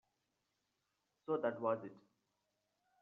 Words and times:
So 1.27 1.37
that 1.37 1.61
was 1.61 1.83
it. 1.83 1.93